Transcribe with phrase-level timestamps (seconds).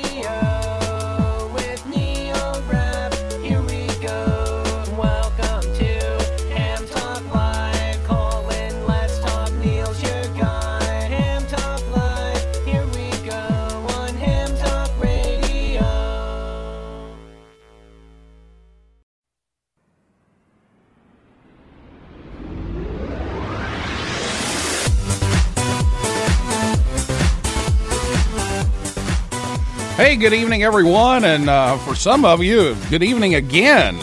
[30.06, 33.98] Hey, good evening, everyone, and uh, for some of you, good evening again.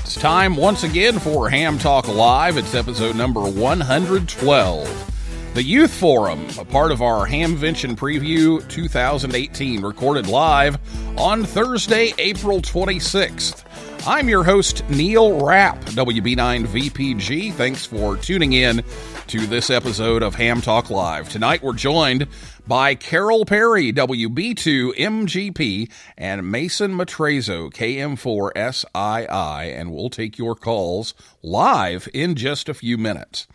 [0.00, 2.56] It's time once again for Ham Talk Live.
[2.56, 5.52] It's episode number 112.
[5.52, 10.78] The Youth Forum, a part of our Hamvention Preview 2018, recorded live
[11.18, 13.64] on Thursday, April 26th.
[14.06, 17.52] I'm your host, Neil Rapp, WB9VPG.
[17.52, 18.82] Thanks for tuning in
[19.28, 21.28] to this episode of Ham Talk Live.
[21.28, 22.26] Tonight we're joined
[22.66, 32.36] by Carol Perry, WB2MGP, and Mason Matrezo, KM4SII, and we'll take your calls live in
[32.36, 33.46] just a few minutes.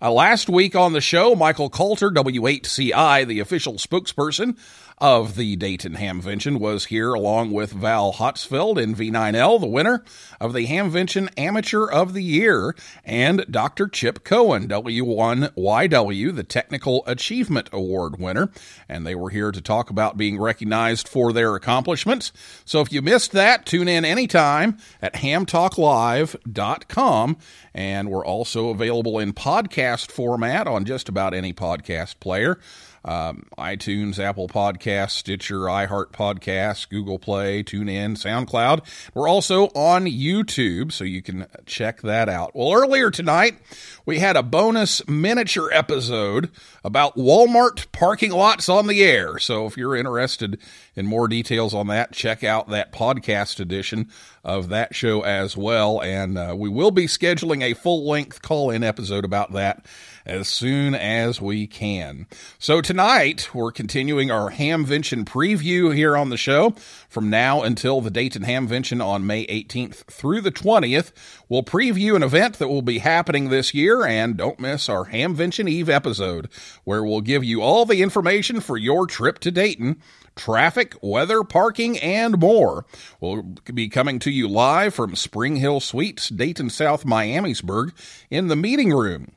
[0.00, 4.56] Uh, last week on the show, Michael Kalter, W8CI, the official spokesperson
[4.98, 10.02] of the Dayton Hamvention, was here along with Val Hotzfeld in V9L, the winner
[10.40, 12.74] of the Hamvention Amateur of the Year,
[13.04, 13.88] and Dr.
[13.88, 18.50] Chip Cohen, W1YW, the Technical Achievement Award winner.
[18.88, 22.32] And they were here to talk about being recognized for their accomplishments.
[22.64, 27.36] So if you missed that, tune in anytime at hamtalklive.com.
[27.74, 32.58] And we're also available in podcast format on just about any podcast player.
[33.06, 38.84] Um, iTunes, Apple Podcasts, Stitcher, iHeart Podcasts, Google Play, TuneIn, SoundCloud.
[39.14, 42.56] We're also on YouTube, so you can check that out.
[42.56, 43.58] Well, earlier tonight,
[44.04, 46.50] we had a bonus miniature episode
[46.84, 49.38] about Walmart parking lots on the air.
[49.38, 50.58] So if you're interested
[50.96, 54.10] in more details on that, check out that podcast edition
[54.44, 56.00] of that show as well.
[56.00, 59.86] And uh, we will be scheduling a full length call in episode about that
[60.26, 62.26] as soon as we can.
[62.58, 66.74] So tonight we're continuing our Hamvention preview here on the show
[67.08, 71.12] from now until the Dayton Hamvention on May 18th through the 20th.
[71.48, 75.68] We'll preview an event that will be happening this year and don't miss our Hamvention
[75.68, 76.48] Eve episode
[76.84, 80.02] where we'll give you all the information for your trip to Dayton
[80.34, 82.84] traffic, weather, parking, and more.
[83.20, 87.92] We'll be coming to you live from Spring Hill Suites, Dayton South, Miamisburg,
[88.30, 89.32] in the meeting room.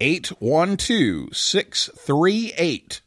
[0.00, 3.00] 812 638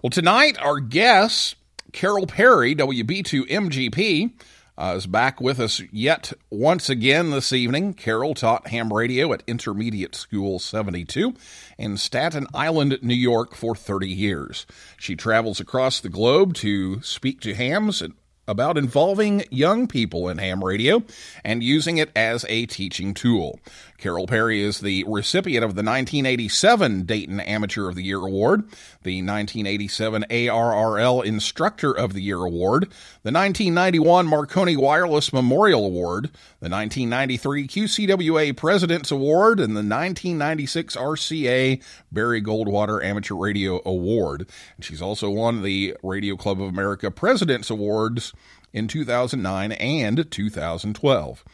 [0.01, 1.57] well tonight our guest
[1.93, 4.31] carol perry wb2 mgp
[4.79, 7.93] uh, is back with us yet once again this evening.
[7.93, 11.35] Carol taught ham radio at Intermediate School 72
[11.77, 14.67] in Staten Island, New York for 30 years.
[14.97, 18.03] She travels across the globe to speak to hams
[18.47, 21.03] about involving young people in ham radio
[21.45, 23.59] and using it as a teaching tool.
[23.99, 28.61] Carol Perry is the recipient of the 1987 Dayton Amateur of the Year Award,
[29.03, 32.85] the 1987 ARRL Instructor of the Year Award,
[33.25, 36.31] the 1991 Marconi Wireless Memorial Award,
[36.61, 44.49] the 1993 QCWA President's Award, and the 1996 RCA Barry Goldwater Amateur Radio Award.
[44.77, 48.33] And she's also won the Radio Club of America President's Awards
[48.73, 51.45] in 2009 and 2012.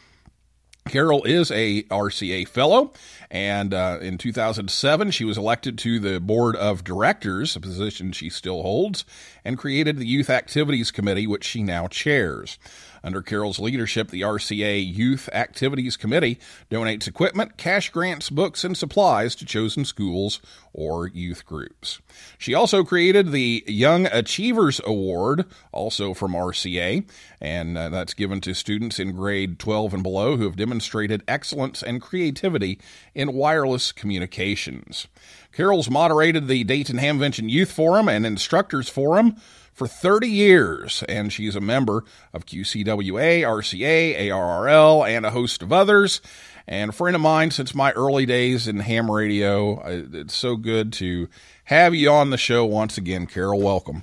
[0.87, 2.93] Carol is a RCA fellow,
[3.31, 8.29] and uh, in 2007 she was elected to the board of directors, a position she
[8.29, 9.03] still holds,
[9.43, 12.59] and created the Youth Activities Committee, which she now chairs.
[13.05, 16.39] Under Carol's leadership, the RCA Youth Activities Committee
[16.71, 20.41] donates equipment, cash grants, books, and supplies to chosen schools
[20.73, 22.01] or youth groups.
[22.39, 27.07] She also created the Young Achievers Award, also from RCA,
[27.39, 31.83] and uh, that's given to students in grade 12 and below who have demonstrated excellence
[31.83, 32.79] and creativity
[33.13, 35.05] in wireless communications.
[35.53, 39.35] Carol's moderated the Dayton Hamvention Youth Forum and Instructors Forum
[39.75, 45.71] for 30 years, and she's a member of QCWA, RCA, ARRL, and a host of
[45.71, 46.21] others.
[46.67, 49.81] And a friend of mine since my early days in ham radio.
[49.85, 51.27] It's so good to
[51.65, 53.61] have you on the show once again, Carol.
[53.61, 54.01] Welcome.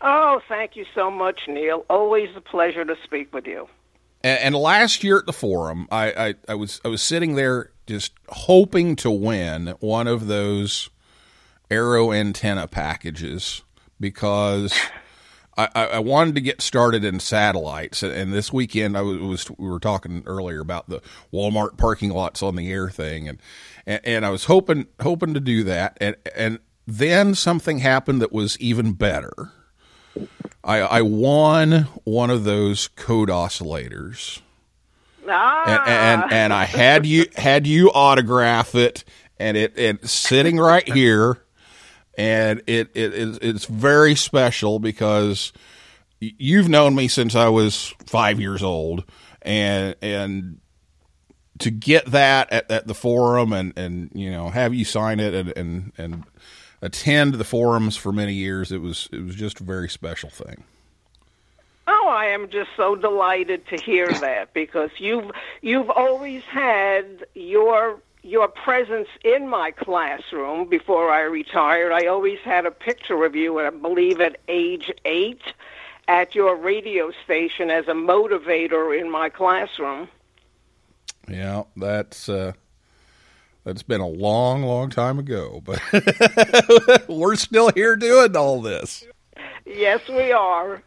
[0.00, 1.84] Oh, thank you so much, Neil.
[1.88, 3.68] Always a pleasure to speak with you.
[4.24, 8.12] And, last year at the forum, I, I, I was I was sitting there just
[8.28, 10.88] hoping to win one of those
[11.70, 13.62] Arrow antenna packages
[14.00, 14.72] because
[15.56, 18.02] I, I, wanted to get started in satellites.
[18.02, 21.00] And this weekend, I was, we were talking earlier about the
[21.32, 23.38] Walmart parking lots on the air thing, and
[23.86, 28.32] and, and I was hoping hoping to do that, and and then something happened that
[28.32, 29.52] was even better.
[30.62, 34.40] I, I won one of those code oscillators.
[35.28, 35.64] Ah.
[35.66, 39.04] And, and and I had you had you autograph it,
[39.38, 41.43] and it and sitting right here
[42.16, 45.52] and it, it it's very special because
[46.20, 49.04] you've known me since I was five years old,
[49.42, 50.60] and and
[51.58, 55.34] to get that at, at the forum and and you know have you sign it
[55.34, 56.24] and and and
[56.82, 60.64] attend the forums for many years, it was it was just a very special thing.
[61.86, 65.30] Oh I am just so delighted to hear that because you've
[65.62, 71.92] you've always had your your presence in my classroom before I retired.
[71.92, 75.42] I always had a picture of you, and I believe at age eight,
[76.08, 80.08] at your radio station as a motivator in my classroom.
[81.28, 82.52] Yeah, that's uh,
[83.64, 85.80] that's been a long, long time ago, but
[87.08, 89.06] we're still here doing all this.
[89.66, 90.82] Yes, we are.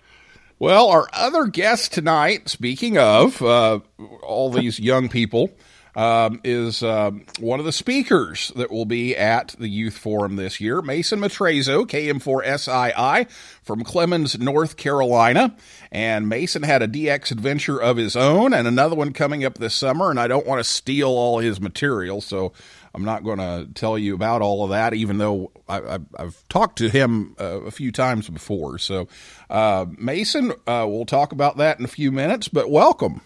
[0.59, 3.79] Well, our other guest tonight, speaking of uh,
[4.23, 5.51] all these young people,
[5.97, 10.61] um, is um, one of the speakers that will be at the Youth Forum this
[10.61, 13.29] year, Mason Matrezo, KM4SII
[13.63, 15.55] from Clemmons, North Carolina.
[15.91, 19.73] And Mason had a DX adventure of his own and another one coming up this
[19.73, 20.11] summer.
[20.11, 22.53] And I don't want to steal all his material, so
[22.93, 26.77] I'm not going to tell you about all of that, even though I, have talked
[26.77, 28.77] to him uh, a few times before.
[28.77, 29.07] So,
[29.49, 33.21] uh, Mason, uh, we'll talk about that in a few minutes, but welcome.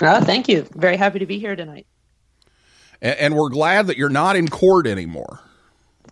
[0.00, 0.62] Oh, thank you.
[0.74, 1.86] Very happy to be here tonight.
[3.00, 5.40] And, and we're glad that you're not in court anymore.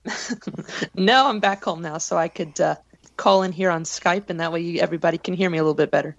[0.94, 2.76] no, I'm back home now, so I could uh,
[3.16, 5.90] call in here on Skype, and that way everybody can hear me a little bit
[5.90, 6.16] better.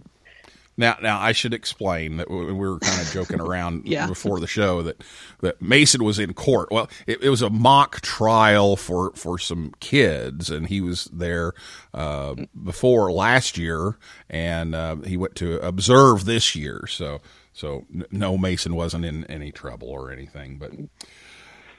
[0.80, 4.06] Now, now I should explain that we were kind of joking around yeah.
[4.06, 5.04] before the show that,
[5.42, 6.70] that Mason was in court.
[6.72, 11.54] Well, it, it, was a mock trial for, for some kids, and he was there
[11.96, 13.98] uh, before last year,
[14.30, 16.86] and uh, he went to observe this year.
[16.88, 17.22] So,
[17.58, 20.72] so no, Mason wasn't in any trouble or anything, but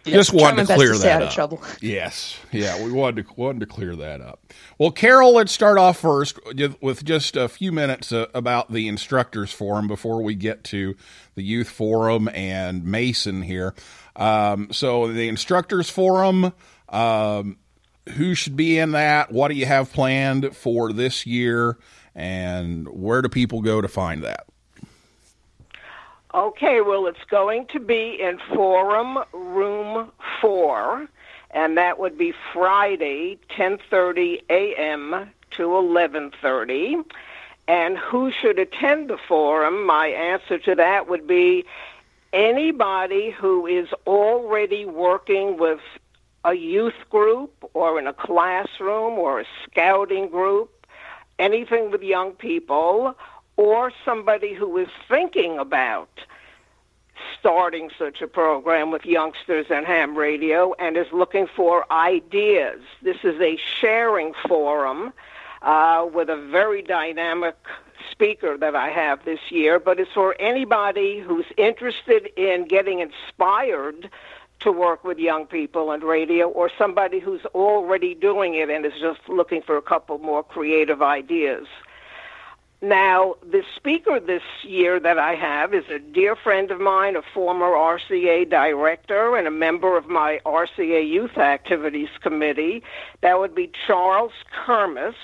[0.04, 1.32] just wanted to clear to that up.
[1.32, 1.62] trouble.
[1.80, 4.52] Yes, yeah, we wanted to wanted to clear that up.
[4.76, 6.40] Well, Carol, let's start off first
[6.80, 10.97] with just a few minutes uh, about the instructors forum before we get to
[11.37, 13.73] the youth forum and Mason here.
[14.16, 16.52] Um, so the instructors forum.
[16.88, 17.58] Um,
[18.16, 19.30] who should be in that?
[19.30, 21.78] What do you have planned for this year?
[22.16, 24.47] And where do people go to find that?
[26.35, 31.08] Okay, well, it's going to be in Forum Room 4,
[31.52, 35.30] and that would be Friday, 10:30 a.m.
[35.52, 37.02] to 11:30.
[37.66, 39.87] And who should attend the forum?
[39.87, 41.64] My answer to that would be
[42.35, 45.80] anybody who is already working with
[46.44, 50.87] a youth group or in a classroom or a scouting group,
[51.38, 53.14] anything with young people
[53.59, 56.09] or somebody who is thinking about
[57.38, 62.81] starting such a program with youngsters and ham radio and is looking for ideas.
[63.03, 65.12] This is a sharing forum
[65.62, 67.57] uh, with a very dynamic
[68.12, 74.09] speaker that I have this year, but it's for anybody who's interested in getting inspired
[74.61, 78.93] to work with young people and radio or somebody who's already doing it and is
[79.00, 81.67] just looking for a couple more creative ideas.
[82.80, 87.23] Now, the speaker this year that I have is a dear friend of mine, a
[87.35, 92.85] former RCA director and a member of my RCA Youth Activities Committee.
[93.20, 94.30] That would be Charles
[94.64, 95.16] Kermis,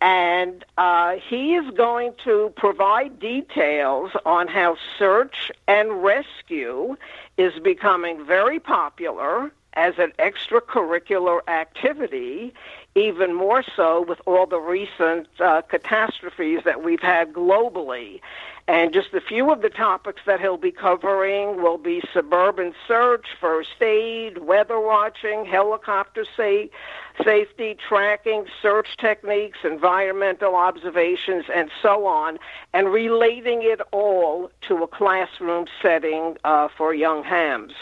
[0.00, 6.96] And uh, he is going to provide details on how search and rescue
[7.36, 12.52] is becoming very popular as an extracurricular activity,
[12.94, 18.20] even more so with all the recent uh, catastrophes that we've had globally.
[18.68, 23.26] And just a few of the topics that he'll be covering will be suburban search,
[23.40, 32.38] first aid, weather watching, helicopter sa- safety, tracking, search techniques, environmental observations, and so on,
[32.72, 37.72] and relating it all to a classroom setting uh, for young hams.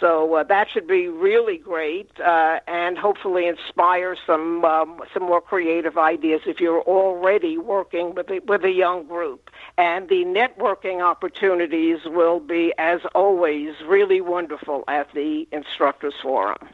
[0.00, 5.42] So uh, that should be really great, uh, and hopefully inspire some um, some more
[5.42, 9.50] creative ideas if you're already working with a, with a young group.
[9.76, 16.70] And the networking opportunities will be, as always, really wonderful at the instructors forum.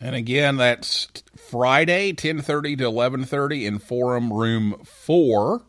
[0.00, 5.62] And again, that's Friday, ten thirty to eleven thirty in Forum Room Four,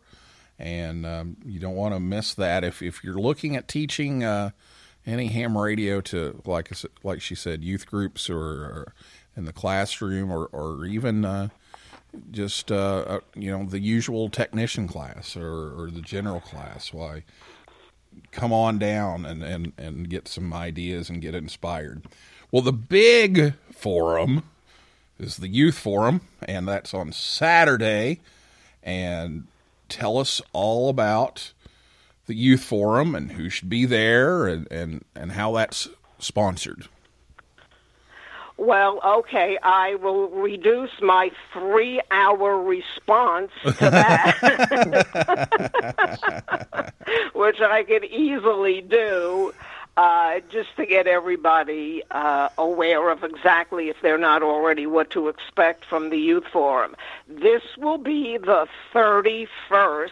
[0.58, 2.64] and um, you don't want to miss that.
[2.64, 4.24] If if you're looking at teaching.
[4.24, 4.52] Uh,
[5.08, 6.70] any ham radio to like
[7.02, 8.94] like she said, youth groups or, or
[9.36, 11.48] in the classroom or or even uh,
[12.30, 16.92] just uh, uh, you know the usual technician class or, or the general class.
[16.92, 17.24] Why
[18.30, 22.02] come on down and, and, and get some ideas and get inspired.
[22.50, 24.44] Well, the big forum
[25.18, 28.20] is the youth forum, and that's on Saturday.
[28.82, 29.46] And
[29.88, 31.52] tell us all about
[32.28, 36.86] the youth forum and who should be there and, and, and how that's sponsored.
[38.58, 44.34] Well, okay, I will reduce my three hour response to that,
[47.34, 49.54] which I could easily do.
[49.98, 55.26] Uh, just to get everybody uh, aware of exactly, if they're not already, what to
[55.26, 56.94] expect from the Youth Forum.
[57.26, 60.10] This will be the 31st,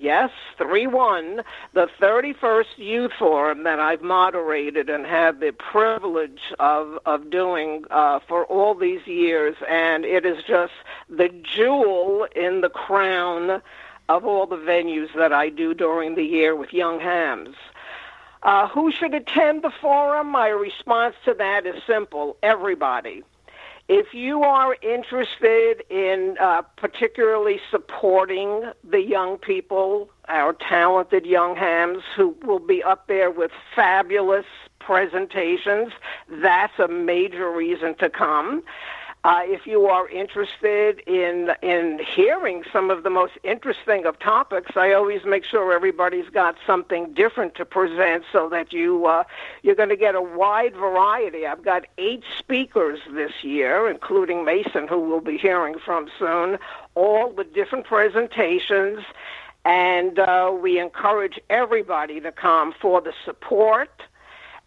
[0.00, 1.42] yes, 3 1,
[1.74, 8.18] the 31st Youth Forum that I've moderated and had the privilege of, of doing uh,
[8.26, 9.54] for all these years.
[9.68, 10.72] And it is just
[11.08, 13.62] the jewel in the crown
[14.08, 17.54] of all the venues that I do during the year with Young Hams.
[18.42, 20.28] Uh, who should attend the forum?
[20.28, 23.22] My response to that is simple everybody.
[23.88, 32.04] If you are interested in uh, particularly supporting the young people, our talented young hams
[32.14, 34.46] who will be up there with fabulous
[34.78, 35.92] presentations,
[36.28, 38.62] that's a major reason to come.
[39.22, 44.78] Uh, if you are interested in in hearing some of the most interesting of topics,
[44.78, 49.24] I always make sure everybody's got something different to present, so that you uh,
[49.62, 51.46] you're going to get a wide variety.
[51.46, 56.58] I've got eight speakers this year, including Mason, who we'll be hearing from soon.
[56.94, 59.00] All with different presentations,
[59.66, 64.02] and uh, we encourage everybody to come for the support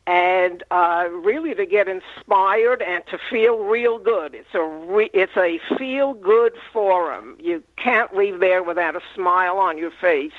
[0.05, 4.35] and uh, really to get inspired and to feel real good.
[4.35, 7.37] It's a re- it's a feel good forum.
[7.39, 10.31] You can't leave there without a smile on your face.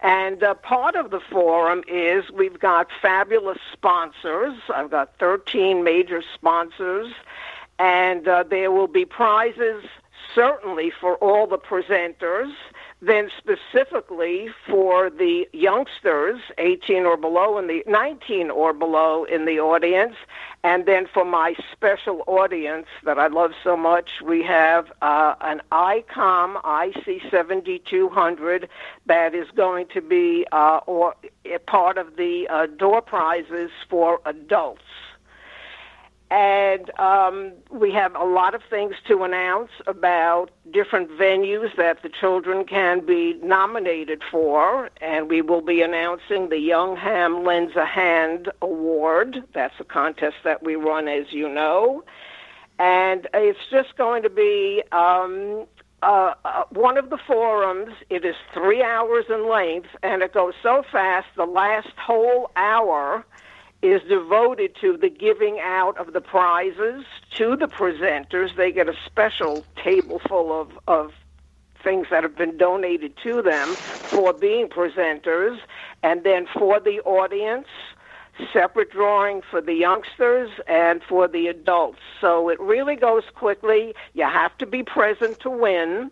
[0.00, 4.54] And uh, part of the forum is we've got fabulous sponsors.
[4.72, 7.12] I've got 13 major sponsors,
[7.80, 9.84] and uh, there will be prizes
[10.34, 12.52] certainly for all the presenters
[13.02, 19.58] then specifically for the youngsters 18 or below in the 19 or below in the
[19.58, 20.14] audience.
[20.62, 25.62] And then for my special audience that I love so much we have uh, an
[25.72, 28.68] ICOM IC7200
[29.06, 31.14] that is going to be uh, or
[31.66, 34.82] part of the uh, door prizes for adults
[36.30, 42.08] and um, we have a lot of things to announce about different venues that the
[42.08, 44.90] children can be nominated for.
[45.00, 49.42] And we will be announcing the Young Ham Lends a Hand Award.
[49.54, 52.04] That's a contest that we run, as you know.
[52.78, 55.66] And it's just going to be um,
[56.04, 57.92] uh, uh, one of the forums.
[58.08, 61.26] It is three hours in length, and it goes so fast.
[61.34, 63.24] The last whole hour
[63.82, 68.54] is devoted to the giving out of the prizes to the presenters.
[68.56, 71.12] They get a special table full of, of
[71.82, 75.58] things that have been donated to them for being presenters.
[76.02, 77.68] And then for the audience,
[78.52, 82.00] separate drawing for the youngsters and for the adults.
[82.20, 83.94] So it really goes quickly.
[84.12, 86.10] You have to be present to win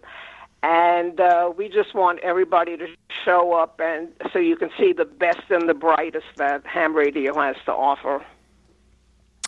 [0.63, 2.89] and uh, we just want everybody to
[3.25, 7.39] show up and so you can see the best and the brightest that ham radio
[7.39, 8.25] has to offer.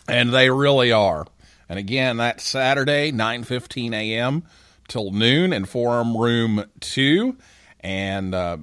[0.07, 1.25] And they really are.
[1.69, 4.43] And again that's saturday 9.15 a.m
[4.87, 7.37] till noon in forum room 2
[7.79, 8.57] and uh,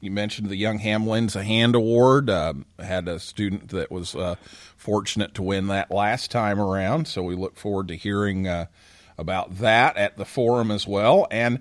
[0.00, 4.14] you mentioned the young ham lends a hand award uh, had a student that was
[4.14, 4.36] uh,
[4.76, 7.08] fortunate to win that last time around.
[7.08, 8.66] So we look forward to hearing uh,
[9.18, 11.26] about that at the forum as well.
[11.30, 11.60] And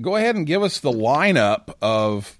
[0.00, 2.38] go ahead and give us the lineup of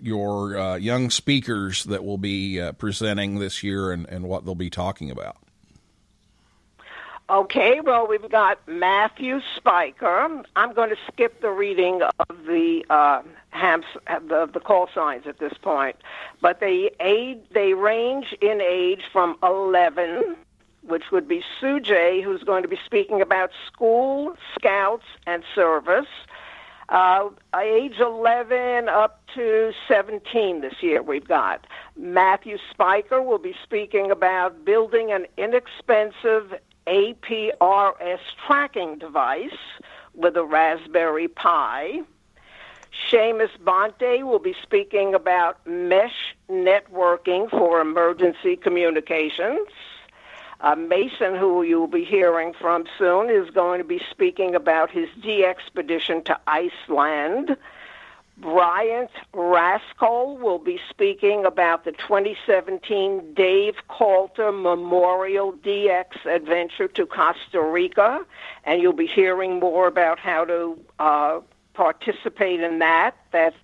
[0.00, 4.54] your uh, young speakers that will be uh, presenting this year and, and what they'll
[4.54, 5.36] be talking about.
[7.30, 10.42] Okay, well, we've got Matthew Spiker.
[10.56, 15.38] I'm going to skip the reading of the uh, hams, the, the call signs at
[15.38, 15.96] this point,
[16.42, 20.36] but they age, they range in age from 11
[20.86, 26.06] which would be J, who's going to be speaking about school, scouts, and service.
[26.88, 31.66] Uh, age 11 up to 17 this year we've got.
[31.96, 36.54] Matthew Spiker will be speaking about building an inexpensive
[36.86, 39.56] APRS tracking device
[40.14, 42.02] with a Raspberry Pi.
[43.10, 49.68] Seamus Bonte will be speaking about mesh networking for emergency communications.
[50.64, 55.10] Uh, Mason, who you'll be hearing from soon, is going to be speaking about his
[55.20, 57.54] DXpedition to Iceland.
[58.38, 67.60] Bryant Raskol will be speaking about the 2017 Dave Kalter Memorial DX Adventure to Costa
[67.60, 68.24] Rica,
[68.64, 71.40] and you'll be hearing more about how to uh,
[71.74, 73.14] participate in that.
[73.32, 73.56] That's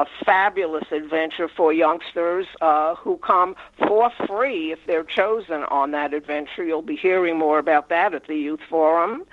[0.00, 3.54] a fabulous adventure for youngsters uh, who come
[3.86, 6.64] for free if they're chosen on that adventure.
[6.64, 9.26] You'll be hearing more about that at the Youth Forum.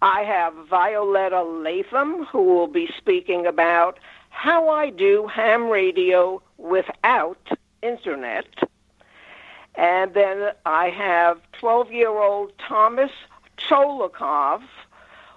[0.00, 3.98] I have Violetta Latham, who will be speaking about
[4.30, 7.50] how I do ham radio without
[7.82, 8.46] internet.
[9.74, 13.10] And then I have 12 year old Thomas
[13.58, 14.62] Cholikov,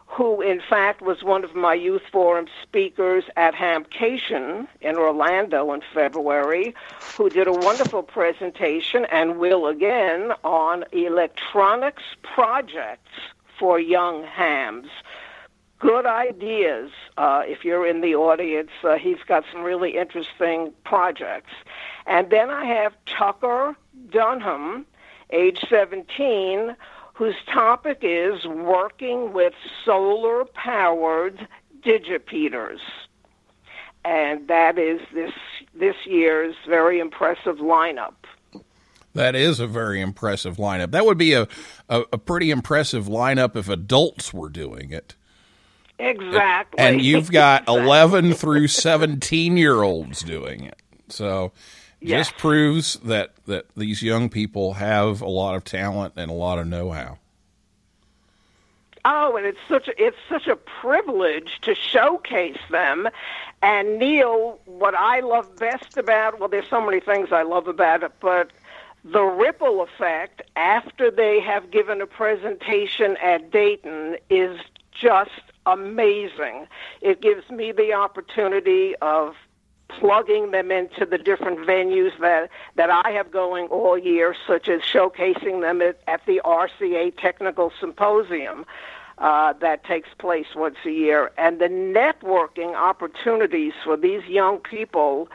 [0.09, 5.81] who in fact was one of my Youth Forum speakers at Hamcation in Orlando in
[5.93, 6.73] February,
[7.15, 13.11] who did a wonderful presentation and will again on electronics projects
[13.59, 14.87] for young hams.
[15.77, 16.91] Good ideas.
[17.15, 21.51] Uh, if you're in the audience, uh, he's got some really interesting projects.
[22.07, 23.75] And then I have Tucker
[24.09, 24.87] Dunham,
[25.29, 26.75] age 17,
[27.19, 29.53] whose topic is working with
[29.83, 31.49] solar powered
[31.81, 32.79] digipeaters.
[34.05, 35.33] And that is this
[35.75, 38.13] this year's very impressive lineup.
[39.13, 40.91] That is a very impressive lineup.
[40.91, 41.49] That would be a,
[41.89, 45.15] a, a pretty impressive lineup if adults were doing it.
[45.99, 46.79] Exactly.
[46.79, 47.83] And you've got Exactly.
[47.83, 50.81] 11 through 17 year olds doing it.
[51.09, 51.51] So
[52.01, 52.27] Yes.
[52.27, 56.57] just proves that, that these young people have a lot of talent and a lot
[56.57, 57.19] of know how.
[59.05, 63.07] Oh, and it's such a, it's such a privilege to showcase them.
[63.61, 68.03] And Neil, what I love best about well, there's so many things I love about
[68.03, 68.51] it, but
[69.03, 74.59] the ripple effect after they have given a presentation at Dayton is
[74.91, 76.67] just amazing.
[77.01, 79.35] It gives me the opportunity of
[79.89, 84.81] plugging them into the different venues that that I have going all year, such as
[84.81, 88.65] showcasing them at, at the RCA Technical Symposium
[89.17, 95.29] uh, that takes place once a year, and the networking opportunities for these young people.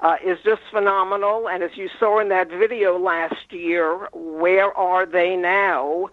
[0.00, 5.06] Uh, is just phenomenal, and as you saw in that video last year, where are
[5.06, 6.10] they now?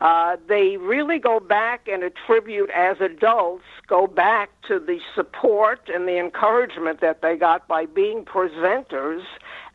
[0.00, 6.06] Uh, they really go back and attribute as adults, go back to the support and
[6.06, 9.22] the encouragement that they got by being presenters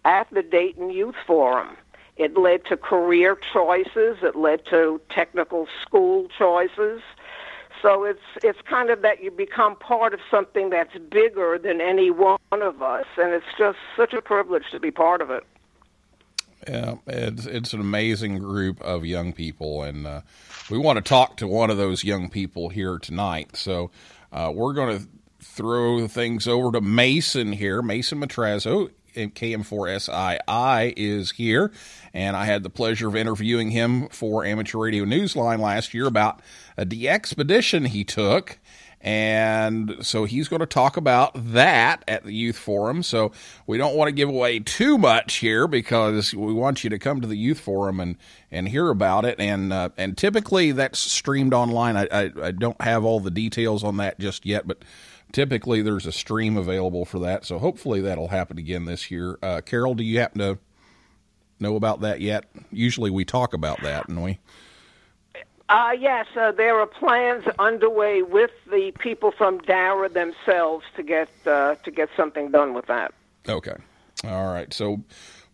[0.06, 1.76] at the Dayton Youth Forum.
[2.18, 7.02] It led to career choices, it led to technical school choices.
[7.82, 12.12] So it's it's kind of that you become part of something that's bigger than any
[12.12, 15.44] one of us, and it's just such a privilege to be part of it.
[16.68, 20.22] Yeah, it's it's an amazing group of young people, and uh,
[20.70, 23.56] we want to talk to one of those young people here tonight.
[23.56, 23.90] So
[24.32, 25.08] uh, we're going to
[25.40, 27.82] throw things over to Mason here.
[27.82, 31.72] Mason Matrazo, KM4SII, is here,
[32.14, 36.42] and I had the pleasure of interviewing him for Amateur Radio Newsline last year about
[36.78, 38.60] the expedition he took.
[39.04, 43.02] And so he's going to talk about that at the youth forum.
[43.02, 43.32] So
[43.66, 47.20] we don't want to give away too much here because we want you to come
[47.20, 48.16] to the youth forum and,
[48.52, 49.40] and hear about it.
[49.40, 51.98] And uh, and typically that's streamed online.
[51.98, 54.84] I, I I don't have all the details on that just yet, but
[55.32, 57.44] typically there's a stream available for that.
[57.44, 59.40] So hopefully that'll happen again this year.
[59.42, 60.60] Uh, Carol, do you happen to
[61.60, 62.46] know about that yet?
[62.72, 64.40] Usually we talk about that, and we.
[65.72, 71.30] Uh, yes, uh, there are plans underway with the people from DARA themselves to get
[71.46, 73.14] uh, to get something done with that.
[73.48, 73.76] Okay.
[74.26, 74.74] All right.
[74.74, 75.02] So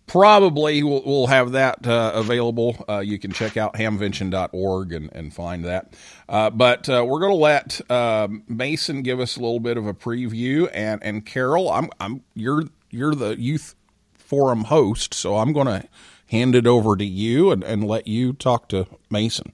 [0.08, 2.84] probably we'll, we'll have that uh, available.
[2.90, 5.94] Uh, you can check out hamvention.org and, and find that.
[6.28, 9.94] Uh, but we're going to let um Mason give us a little bit of a
[9.94, 13.76] preview, and and Carol, I'm I'm you're you're the youth
[14.16, 15.88] forum host, so I'm going to
[16.32, 19.54] hand it over to you and, and let you talk to Mason.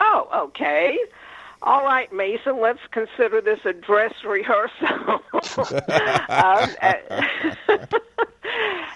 [0.00, 0.98] Oh, okay.
[1.62, 4.88] All right, Mason, let's consider this a dress rehearsal.
[6.28, 6.68] um,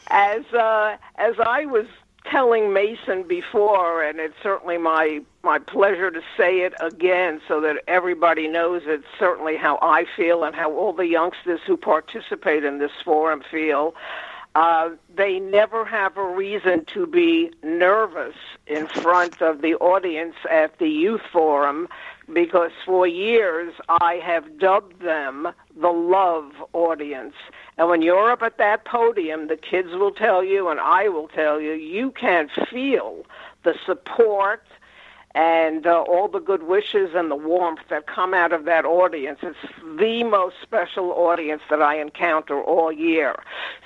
[0.08, 1.86] as uh, as I was
[2.30, 7.82] telling Mason before, and it's certainly my my pleasure to say it again, so that
[7.88, 12.78] everybody knows it's certainly how I feel and how all the youngsters who participate in
[12.78, 13.94] this forum feel.
[14.58, 18.34] Uh, they never have a reason to be nervous
[18.66, 21.86] in front of the audience at the youth forum
[22.32, 27.34] because for years I have dubbed them the love audience.
[27.76, 31.28] And when you're up at that podium, the kids will tell you, and I will
[31.28, 33.24] tell you, you can feel
[33.62, 34.64] the support
[35.38, 39.38] and uh, all the good wishes and the warmth that come out of that audience.
[39.40, 39.56] It's
[39.96, 43.36] the most special audience that I encounter all year.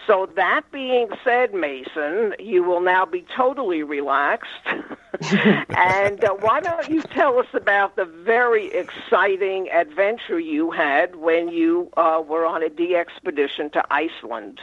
[0.07, 4.49] So that being said, Mason, you will now be totally relaxed.
[5.31, 11.51] and uh, why don't you tell us about the very exciting adventure you had when
[11.51, 14.59] you uh, were on a DXpedition to Iceland?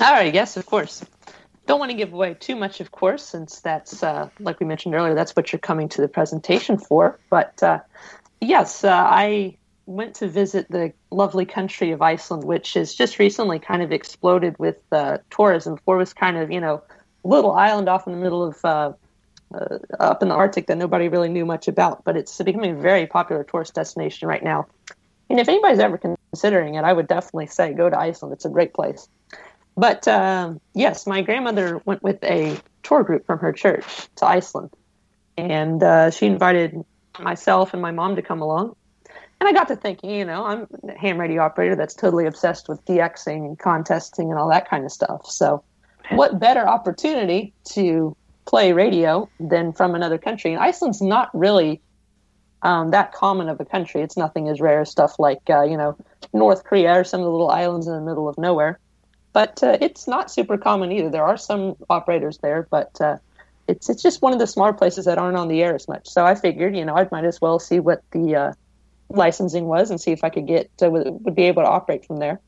[0.00, 1.04] All right, yes, of course.
[1.66, 4.94] Don't want to give away too much, of course, since that's, uh, like we mentioned
[4.94, 7.18] earlier, that's what you're coming to the presentation for.
[7.30, 7.80] But uh,
[8.40, 13.58] yes, uh, I went to visit the lovely country of Iceland, which has just recently
[13.58, 15.76] kind of exploded with uh, tourism.
[15.76, 16.82] Before it was kind of, you know,
[17.24, 18.92] little island off in the middle of uh,
[19.54, 22.80] uh, up in the Arctic that nobody really knew much about, but it's becoming a
[22.80, 24.66] very popular tourist destination right now.
[25.28, 28.34] And if anybody's ever considering it, I would definitely say go to Iceland.
[28.34, 29.08] It's a great place.
[29.76, 33.84] But um, yes, my grandmother went with a tour group from her church
[34.16, 34.70] to Iceland,
[35.36, 36.84] and uh, she invited
[37.18, 38.76] myself and my mom to come along.
[39.40, 42.68] And I got to thinking, you know, I'm a ham radio operator that's totally obsessed
[42.68, 45.26] with DXing and contesting and all that kind of stuff.
[45.26, 45.64] So,
[46.10, 50.52] what better opportunity to play radio than from another country?
[50.52, 51.80] And Iceland's not really
[52.62, 54.02] um, that common of a country.
[54.02, 55.96] It's nothing as rare as stuff like, uh, you know,
[56.32, 58.78] North Korea or some of the little islands in the middle of nowhere.
[59.32, 61.10] But uh, it's not super common either.
[61.10, 63.16] There are some operators there, but uh,
[63.68, 66.08] it's it's just one of the smaller places that aren't on the air as much.
[66.08, 68.52] So I figured, you know, I might as well see what the uh,
[69.08, 72.18] licensing was and see if I could get uh, would, be able to operate from
[72.18, 72.40] there.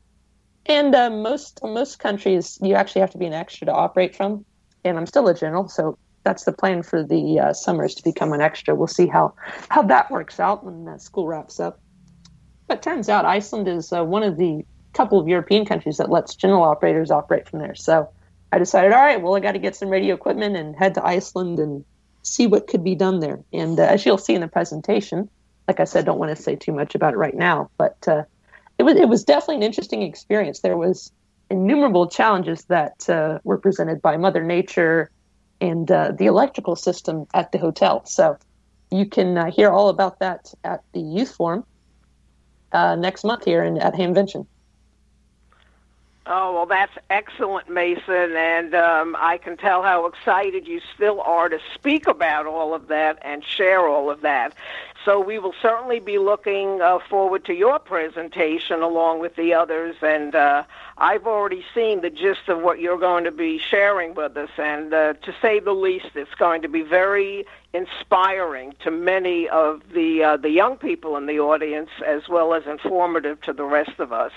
[0.67, 4.45] And uh, most most countries, you actually have to be an extra to operate from.
[4.83, 8.33] And I'm still a general, so that's the plan for the uh, summers to become
[8.33, 8.75] an extra.
[8.75, 9.33] We'll see how
[9.69, 11.79] how that works out when uh, school wraps up.
[12.67, 16.63] But turns out Iceland is one of the couple of European countries that lets general
[16.63, 17.75] operators operate from there.
[17.75, 18.09] So
[18.51, 21.05] I decided, all right, well, I got to get some radio equipment and head to
[21.05, 21.83] Iceland and
[22.23, 23.39] see what could be done there.
[23.53, 25.29] And uh, as you'll see in the presentation,
[25.67, 28.23] like I said, don't want to say too much about it right now, but uh,
[28.77, 30.59] it was it was definitely an interesting experience.
[30.59, 31.11] There was
[31.49, 35.11] innumerable challenges that uh, were presented by Mother Nature
[35.61, 38.05] and uh, the electrical system at the hotel.
[38.05, 38.37] So
[38.91, 41.63] you can uh, hear all about that at the youth forum
[42.71, 44.45] uh, next month here in, at Hamvention.
[46.27, 51.49] Oh, well, that's excellent, Mason, and um, I can tell how excited you still are
[51.49, 54.55] to speak about all of that and share all of that.
[55.03, 59.97] So we will certainly be looking uh, forward to your presentation along with the others,
[60.01, 60.63] and uh,
[60.97, 64.91] I've already seen the gist of what you're going to be sharing with us, and
[64.95, 70.23] uh, to say the least, it's going to be very inspiring to many of the
[70.23, 74.11] uh, the young people in the audience, as well as informative to the rest of
[74.11, 74.31] us.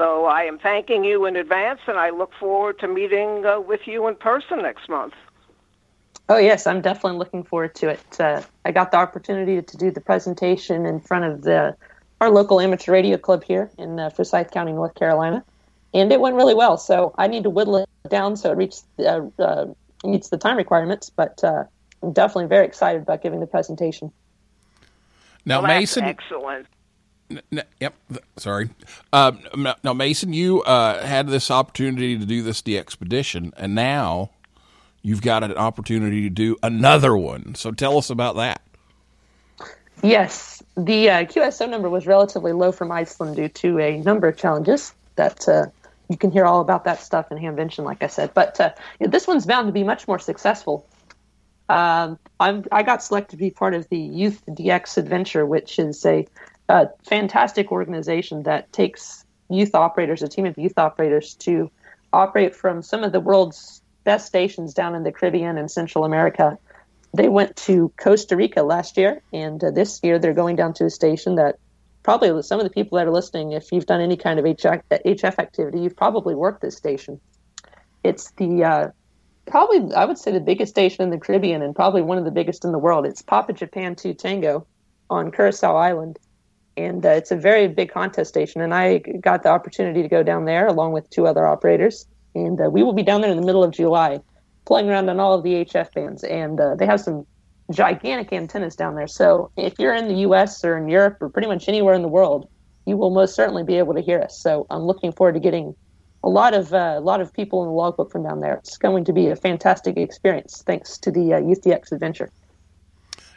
[0.00, 3.80] So I am thanking you in advance, and I look forward to meeting uh, with
[3.84, 5.12] you in person next month.
[6.30, 8.18] Oh yes, I'm definitely looking forward to it.
[8.18, 11.76] Uh, I got the opportunity to do the presentation in front of the
[12.18, 15.44] our local amateur radio club here in uh, Forsyth County, North Carolina,
[15.92, 16.78] and it went really well.
[16.78, 19.66] So I need to whittle it down so it reaches uh, uh,
[20.02, 21.10] meets the time requirements.
[21.14, 21.64] But uh,
[22.02, 24.12] I'm definitely very excited about giving the presentation.
[25.44, 26.04] Now, Well, that's Mason.
[26.04, 26.68] excellent.
[27.30, 27.94] N- yep.
[28.36, 28.70] Sorry.
[29.12, 29.40] Um,
[29.82, 34.30] now- Mason, you uh, had this opportunity to do this the expedition, and now
[35.02, 37.54] you've got an opportunity to do another one.
[37.54, 38.60] So tell us about that.
[40.02, 44.36] Yes, the uh, QSO number was relatively low from Iceland due to a number of
[44.36, 45.66] challenges that uh,
[46.08, 48.32] you can hear all about that stuff in Hamvention, like I said.
[48.34, 50.86] But uh, this one's bound to be much more successful.
[51.68, 56.04] Um, I'm, I got selected to be part of the Youth DX Adventure, which is
[56.04, 56.26] a,
[56.70, 61.70] a fantastic organization that takes youth operators, a team of youth operators, to
[62.12, 66.58] operate from some of the world's best stations down in the Caribbean and Central America
[67.12, 70.84] they went to Costa Rica last year, and uh, this year they're going down to
[70.84, 71.58] a station that
[72.02, 75.38] probably some of the people that are listening, if you've done any kind of HF,
[75.38, 77.20] activity, you've probably worked this station.
[78.04, 78.88] It's the uh,
[79.46, 82.30] probably I would say the biggest station in the Caribbean and probably one of the
[82.30, 83.06] biggest in the world.
[83.06, 84.66] It's Papa Japan 2 Tango
[85.10, 86.18] on Curacao Island,
[86.76, 88.60] and uh, it's a very big contest station.
[88.60, 92.60] And I got the opportunity to go down there along with two other operators, and
[92.60, 94.20] uh, we will be down there in the middle of July
[94.66, 97.26] playing around on all of the HF bands, and uh, they have some
[97.72, 99.06] gigantic antennas down there.
[99.06, 100.64] So if you're in the U.S.
[100.64, 102.48] or in Europe or pretty much anywhere in the world,
[102.86, 104.40] you will most certainly be able to hear us.
[104.40, 105.74] So I'm looking forward to getting
[106.22, 108.54] a lot of uh, a lot of people in the logbook from down there.
[108.54, 112.30] It's going to be a fantastic experience thanks to the uh, adventure.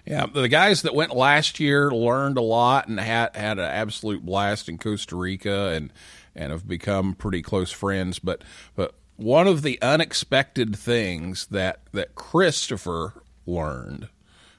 [0.05, 4.25] Yeah, the guys that went last year learned a lot and had had an absolute
[4.25, 5.93] blast in Costa Rica and
[6.35, 8.19] and have become pretty close friends.
[8.19, 8.43] But
[8.75, 13.13] but one of the unexpected things that that Christopher
[13.45, 14.09] learned,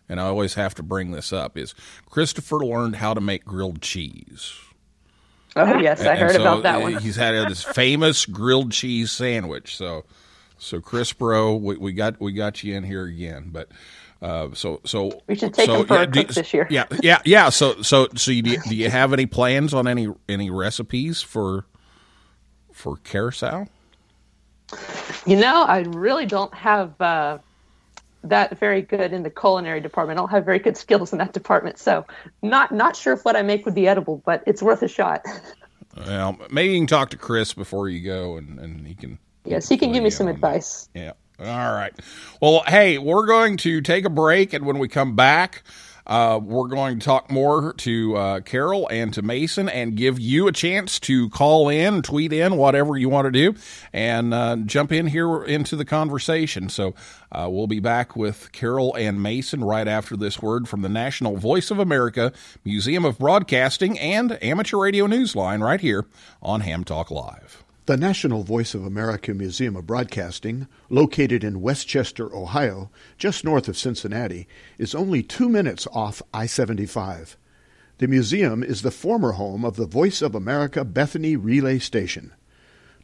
[0.08, 1.74] and I always have to bring this up, is
[2.08, 4.54] Christopher learned how to make grilled cheese.
[5.56, 6.96] Oh yes, I And heard so about that one.
[6.98, 9.76] He's had this famous grilled cheese sandwich.
[9.76, 10.04] So
[10.64, 13.68] So Chris Bro, we, we got we got you in here again, but
[14.22, 16.66] uh, so so We should take so, him for a do- this year.
[16.70, 17.50] Yeah, yeah, yeah.
[17.50, 21.66] So so so you, do, do you have any plans on any any recipes for
[22.72, 23.68] for carousel?
[25.26, 27.38] You know, I really don't have uh,
[28.24, 30.18] that very good in the culinary department.
[30.18, 32.06] I don't have very good skills in that department, so
[32.42, 35.24] not not sure if what I make would be edible, but it's worth a shot.
[35.96, 39.20] Well, maybe you can talk to Chris before you go, and and he can.
[39.44, 40.52] Yes, he can give me some you in on that.
[40.52, 40.88] advice.
[40.94, 41.12] Yeah.
[41.40, 41.92] All right.
[42.40, 45.64] Well, hey, we're going to take a break, and when we come back,
[46.06, 50.46] uh, we're going to talk more to uh, Carol and to Mason and give you
[50.46, 53.58] a chance to call in, tweet in, whatever you want to do,
[53.92, 56.68] and uh, jump in here into the conversation.
[56.68, 56.94] So
[57.32, 61.36] uh, we'll be back with Carol and Mason right after this word from the National
[61.36, 62.32] Voice of America
[62.64, 66.06] Museum of Broadcasting and Amateur Radio Newsline right here
[66.42, 67.63] on Ham Talk Live.
[67.86, 73.68] The National Voice of America Museum of Broadcasting, located in West Chester, Ohio, just north
[73.68, 77.36] of Cincinnati, is only two minutes off I 75.
[77.98, 82.32] The museum is the former home of the Voice of America Bethany Relay Station.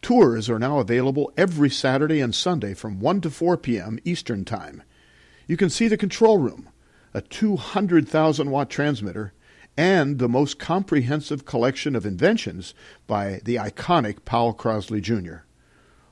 [0.00, 3.98] Tours are now available every Saturday and Sunday from 1 to 4 p.m.
[4.06, 4.82] Eastern Time.
[5.46, 6.70] You can see the control room,
[7.12, 9.34] a 200,000 watt transmitter,
[9.80, 12.74] and the most comprehensive collection of inventions
[13.06, 15.46] by the iconic Powell Crosley Jr.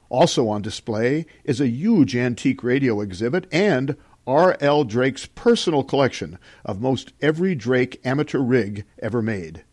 [0.09, 3.94] Also on display is a huge antique radio exhibit and
[4.26, 4.85] R.L.
[4.85, 9.64] Drake's personal collection of most every Drake amateur rig ever made.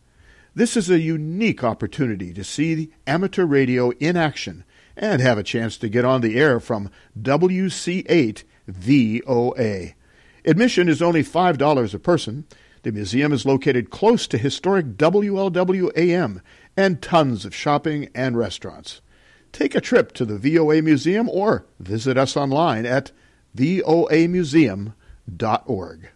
[0.54, 5.78] This is a unique opportunity to see amateur radio in action and have a chance
[5.78, 9.94] to get on the air from WC8 VOA.
[10.44, 12.44] Admission is only $5 a person.
[12.86, 16.40] The museum is located close to historic WLW AM
[16.76, 19.00] and tons of shopping and restaurants.
[19.50, 23.10] Take a trip to the VOA Museum or visit us online at
[23.56, 26.10] voamuseum.org.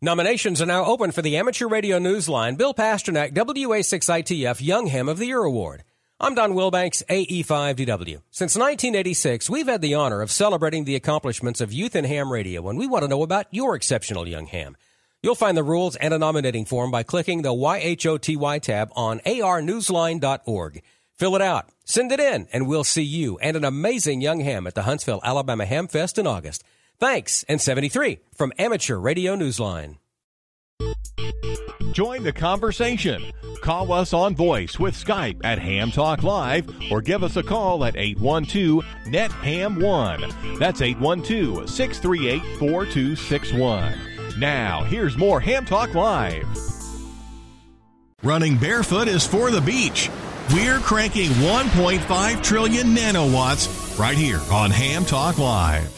[0.00, 5.18] Nominations are now open for the Amateur Radio Newsline Bill Pasternak WA6ITF Young Ham of
[5.18, 5.84] the Year Award.
[6.18, 8.22] I'm Don Wilbanks, AE5DW.
[8.30, 12.66] Since 1986, we've had the honor of celebrating the accomplishments of youth in ham radio,
[12.70, 14.78] and we want to know about your exceptional young ham.
[15.22, 20.82] You'll find the rules and a nominating form by clicking the YHOTY tab on arnewsline.org.
[21.16, 24.66] Fill it out, send it in, and we'll see you and an amazing young ham
[24.66, 26.62] at the Huntsville, Alabama Ham Fest in August.
[26.98, 29.96] Thanks, and 73 from Amateur Radio Newsline.
[31.92, 33.32] Join the conversation.
[33.62, 37.84] Call us on voice with Skype at Ham Talk Live or give us a call
[37.86, 40.58] at 812 NET HAM 1.
[40.58, 44.15] That's 812 638 4261.
[44.38, 46.46] Now, here's more Ham Talk Live.
[48.22, 50.10] Running barefoot is for the beach.
[50.52, 55.90] We're cranking 1.5 trillion nanowatts right here on Ham Talk Live.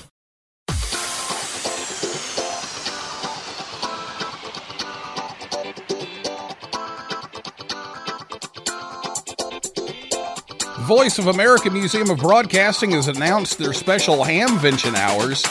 [10.86, 15.42] Voice of America Museum of Broadcasting has announced their special Hamvention hours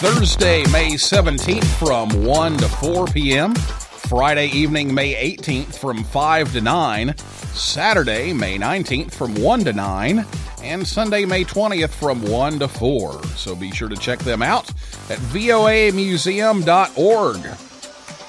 [0.00, 6.60] Thursday, May 17th from 1 to 4 p.m., Friday evening, May 18th from 5 to
[6.60, 10.24] 9, Saturday, May 19th from 1 to 9,
[10.62, 13.24] and Sunday, May 20th from 1 to 4.
[13.34, 14.70] So be sure to check them out
[15.10, 17.67] at voamuseum.org.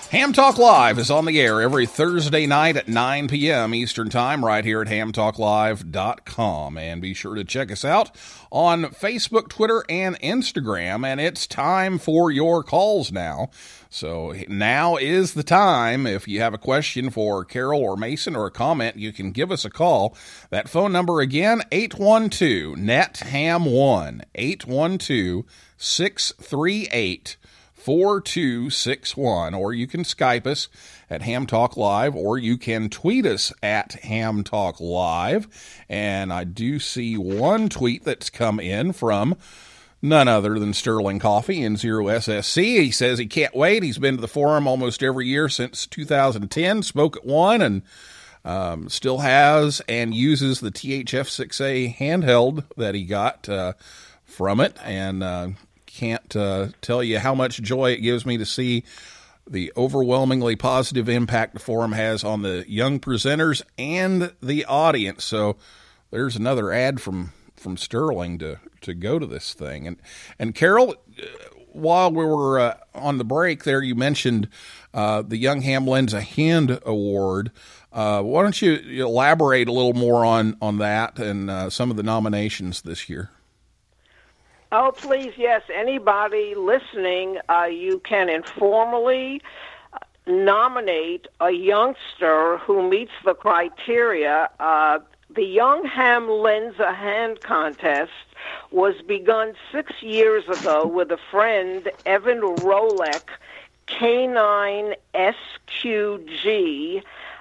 [0.10, 3.76] Ham Talk Live is on the air every Thursday night at 9 p.m.
[3.76, 6.80] Eastern Time right here at hamtalklive.com.
[6.80, 8.10] And be sure to check us out
[8.52, 11.06] on Facebook, Twitter, and Instagram.
[11.06, 13.52] And it's time for your calls now.
[13.92, 16.08] So now is the time.
[16.08, 19.52] If you have a question for Carol or Mason or a comment, you can give
[19.52, 20.18] us a call.
[20.50, 25.46] That phone number again, 812 NET HAM 1 812
[25.78, 27.38] 638
[27.90, 30.68] 4261, or you can Skype us
[31.10, 35.48] at Ham Talk Live, or you can tweet us at Ham Talk Live.
[35.90, 39.38] And I do see one tweet that's come in from
[40.04, 42.62] none other than Sterling Coffey in Zero SSC.
[42.62, 43.82] He says he can't wait.
[43.82, 47.82] He's been to the forum almost every year since 2010, spoke at one, and
[48.46, 53.74] um, still has and uses the THF6A handheld that he got uh,
[54.26, 54.78] from it.
[54.84, 55.50] And uh,
[56.00, 58.86] can't uh, tell you how much joy it gives me to see
[59.46, 65.26] the overwhelmingly positive impact the forum has on the young presenters and the audience.
[65.26, 65.58] So
[66.10, 69.88] there's another ad from from Sterling to to go to this thing.
[69.88, 69.98] And
[70.38, 71.26] and Carol, uh,
[71.74, 74.48] while we were uh, on the break there, you mentioned
[74.94, 77.52] uh, the Young Ham Lends a Hand Award.
[77.92, 78.76] Uh, why don't you
[79.06, 83.32] elaborate a little more on on that and uh, some of the nominations this year?
[84.72, 85.64] Oh, please, yes.
[85.74, 89.42] Anybody listening, uh, you can informally
[89.94, 89.98] uh,
[90.28, 94.48] nominate a youngster who meets the criteria.
[94.60, 95.00] Uh,
[95.32, 98.12] the Young Ham Lends a Hand contest
[98.70, 103.28] was begun six years ago with a friend, Evan Rolek,
[103.88, 104.94] K9SQG.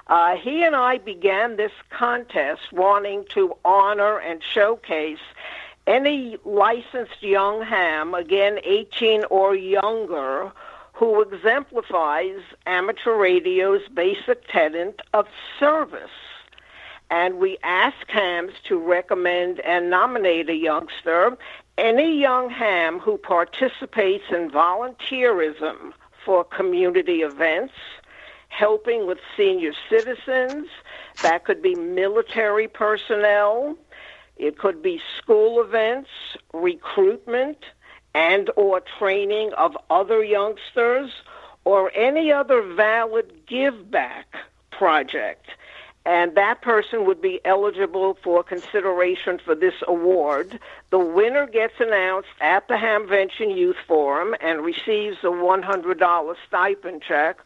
[0.06, 5.18] Uh, he and I began this contest wanting to honor and showcase
[5.88, 10.52] any licensed young ham, again 18 or younger,
[10.92, 15.26] who exemplifies amateur radio's basic tenet of
[15.58, 16.10] service.
[17.10, 21.38] And we ask hams to recommend and nominate a youngster,
[21.78, 27.72] any young ham who participates in volunteerism for community events,
[28.48, 30.66] helping with senior citizens,
[31.22, 33.78] that could be military personnel,
[34.38, 36.10] it could be school events,
[36.52, 37.58] recruitment,
[38.14, 41.10] and or training of other youngsters
[41.64, 44.26] or any other valid give back
[44.70, 45.46] project.
[46.06, 50.58] And that person would be eligible for consideration for this award.
[50.88, 57.38] The winner gets announced at the Hamvention Youth Forum and receives a $100 stipend check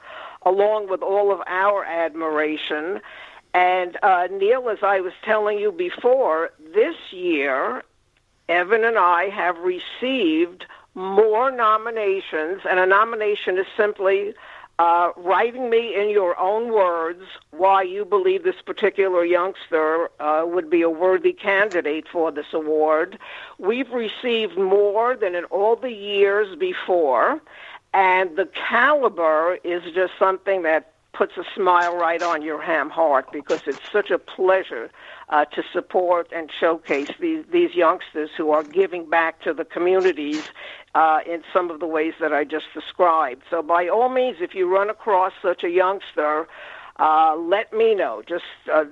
[0.45, 3.01] along with all of our admiration.
[3.55, 7.83] And uh, Neil, as I was telling you before, this year,
[8.49, 14.35] Evan and I have received more nominations, and a nomination is simply
[14.79, 20.69] uh, writing me in your own words why you believe this particular youngster uh, would
[20.71, 23.19] be a worthy candidate for this award.
[23.59, 27.41] We've received more than in all the years before,
[27.93, 33.31] and the caliber is just something that puts a smile right on your ham heart
[33.33, 34.91] because it's such a pleasure
[35.29, 40.43] uh, to support and showcase these these youngsters who are giving back to the communities
[40.95, 43.43] uh, in some of the ways that I just described.
[43.51, 46.49] So, by all means, if you run across such a youngster,
[46.99, 48.23] uh, let me know.
[48.27, 48.85] Just uh,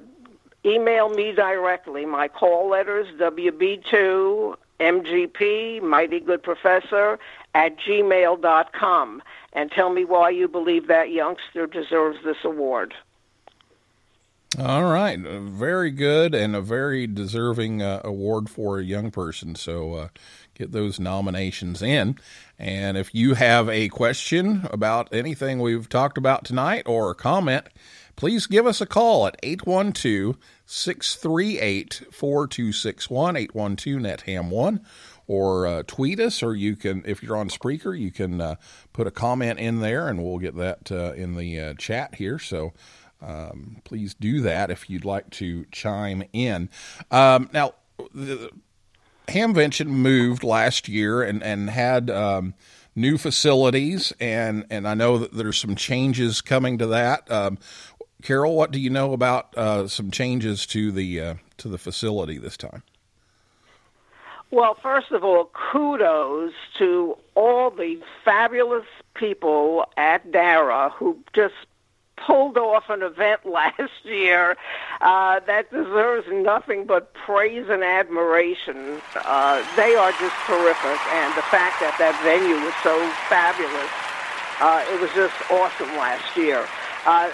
[0.65, 2.07] email me directly.
[2.07, 7.19] My call letters WB2 MGP Mighty Good Professor
[7.55, 9.23] at gmail.com
[9.53, 12.95] and tell me why you believe that youngster deserves this award.
[14.59, 19.55] All right, very good and a very deserving uh, award for a young person.
[19.55, 20.09] So uh,
[20.55, 22.17] get those nominations in.
[22.59, 27.67] And if you have a question about anything we've talked about tonight or a comment,
[28.17, 30.37] please give us a call at 812
[30.67, 34.81] 638 4261 812 NetHam1
[35.31, 38.57] or uh, tweet us, or you can, if you're on Spreaker, you can uh,
[38.93, 42.37] put a comment in there and we'll get that uh, in the uh, chat here.
[42.37, 42.73] So
[43.23, 46.69] um, please do that if you'd like to chime in.
[47.13, 47.75] Um, now,
[48.13, 48.51] the,
[49.29, 52.55] Hamvention moved last year and and had um,
[52.97, 57.31] new facilities, and and I know that there's some changes coming to that.
[57.31, 57.59] Um,
[58.25, 62.37] Carol, what do you know about uh, some changes to the uh, to the facility
[62.37, 62.83] this time?
[64.53, 71.55] Well, first of all, kudos to all the fabulous people at DARA who just
[72.17, 74.57] pulled off an event last year
[75.01, 79.01] uh, that deserves nothing but praise and admiration.
[79.15, 82.99] Uh, they are just terrific, and the fact that that venue was so
[83.29, 83.91] fabulous,
[84.61, 86.67] uh, it was just awesome last year.
[87.07, 87.31] Uh,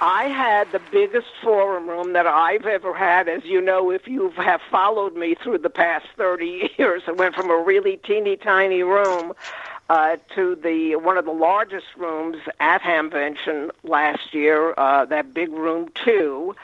[0.00, 4.30] I had the biggest forum room that I've ever had, as you know, if you
[4.30, 7.02] have followed me through the past 30 years.
[7.06, 9.32] I went from a really teeny tiny room
[9.88, 15.50] uh, to the one of the largest rooms at Hamvention last year, uh, that big
[15.50, 16.54] room two.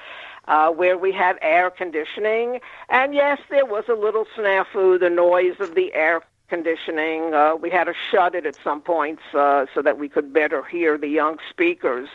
[0.48, 5.54] Uh, where we had air conditioning, and yes, there was a little snafu, the noise
[5.60, 7.32] of the air conditioning.
[7.32, 10.62] Uh, we had to shut it at some points uh, so that we could better
[10.64, 12.08] hear the young speakers.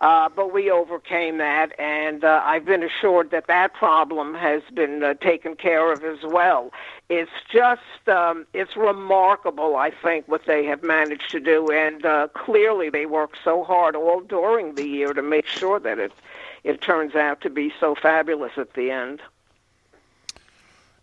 [0.00, 5.02] Uh, but we overcame that, and uh, I've been assured that that problem has been
[5.02, 6.70] uh, taken care of as well.
[7.08, 12.28] It's just, um, it's remarkable, I think, what they have managed to do, and uh,
[12.32, 16.12] clearly they work so hard all during the year to make sure that it,
[16.62, 19.20] it turns out to be so fabulous at the end.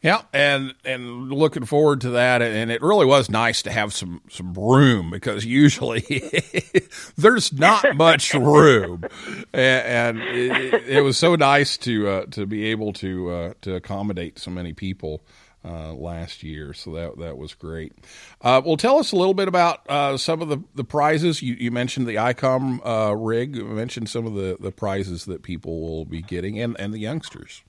[0.05, 2.43] Yeah, and and looking forward to that.
[2.43, 6.03] And it really was nice to have some some room because usually
[7.17, 9.05] there's not much room,
[9.51, 13.73] and, and it, it, was so nice to uh, to be able to uh, to
[13.73, 15.23] accommodate so many people.
[15.67, 17.91] Uh, last year, so that that was great.
[18.39, 21.41] Uh, well, tell us a little bit about uh, some of the, the prizes.
[21.41, 23.55] You, you mentioned the ICOM uh, rig.
[23.55, 26.99] You mentioned some of the, the prizes that people will be getting, and, and the
[26.99, 27.63] youngsters.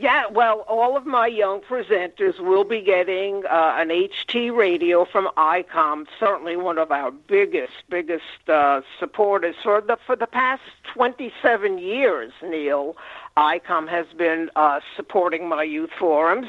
[0.00, 5.28] Yeah, well, all of my young presenters will be getting uh, an HT radio from
[5.36, 6.06] ICOM.
[6.20, 10.62] Certainly, one of our biggest, biggest uh, supporters for the for the past
[10.94, 12.32] 27 years.
[12.44, 12.96] Neil,
[13.36, 16.46] ICOM has been uh, supporting my youth forums.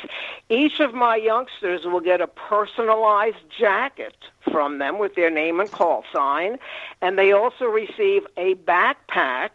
[0.50, 4.16] Each of my youngsters will get a personalized jacket
[4.52, 6.60] from them with their name and call sign,
[7.02, 9.50] and they also receive a backpack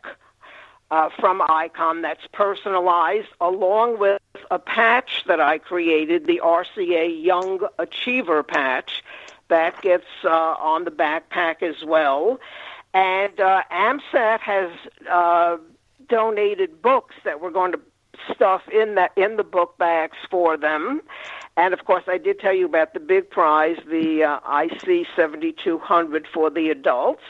[0.94, 4.22] uh, from ICOM that's personalized, along with
[4.52, 9.02] a patch that I created, the RCA Young Achiever patch,
[9.48, 12.38] that gets uh, on the backpack as well.
[12.92, 14.70] And uh, AMSAT has
[15.10, 15.56] uh,
[16.08, 17.80] donated books that we're going to
[18.32, 21.00] stuff in that in the book bags for them.
[21.56, 26.26] And of course, I did tell you about the big prize, the uh, IC 7200
[26.32, 27.24] for the adults.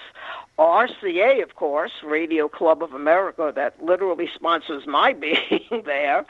[0.59, 6.25] RCA, of course, Radio Club of America, that literally sponsors my being there,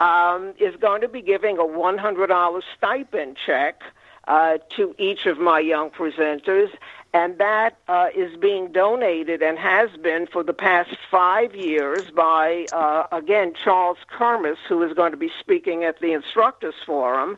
[0.00, 3.82] um, is going to be giving a $100 stipend check
[4.26, 6.70] uh, to each of my young presenters,
[7.12, 12.66] and that uh, is being donated and has been for the past five years by,
[12.72, 17.36] uh, again, Charles Kermis, who is going to be speaking at the Instructors Forum.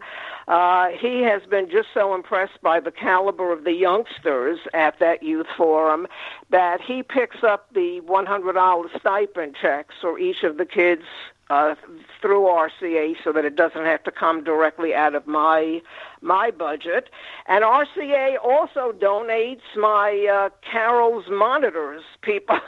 [0.49, 5.22] Uh, he has been just so impressed by the caliber of the youngsters at that
[5.22, 6.07] youth forum
[6.51, 11.03] that he picks up the $100 stipend checks for each of the kids
[11.51, 11.74] uh,
[12.20, 15.80] through RCA so that it doesn't have to come directly out of my
[16.20, 17.10] my budget.
[17.46, 22.58] And RCA also donates my uh, Carol's monitors, people.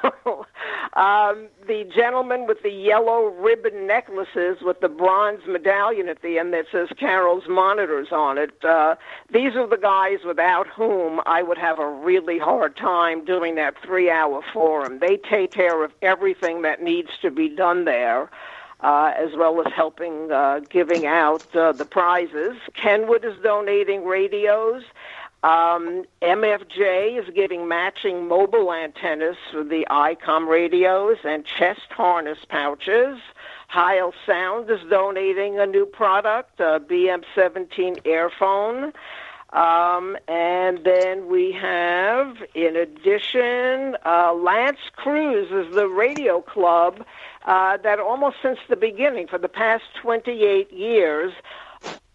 [0.94, 6.52] um, the gentleman with the yellow ribbon necklaces with the bronze medallion at the end
[6.54, 8.64] that says Carol's monitors on it.
[8.64, 8.94] Uh,
[9.32, 13.74] these are the guys without whom I would have a really hard time doing that
[13.84, 14.98] three hour forum.
[15.00, 18.30] They take care of everything that needs to be done there
[18.80, 22.56] uh, as well as helping uh, giving out uh, the prizes.
[22.74, 24.82] Kenwood is donating radios.
[25.42, 33.18] Um, MFJ is giving matching mobile antennas for the ICOM radios and chest harness pouches.
[33.68, 38.92] Heil Sound is donating a new product, a BM17 earphone.
[39.50, 47.04] Um, and then we have, in addition, uh, Lance Cruz is the radio club
[47.48, 51.32] uh, that almost since the beginning, for the past 28 years,